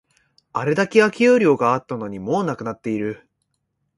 [0.51, 3.29] あれだけ空き容量があったのに、もうなくなっている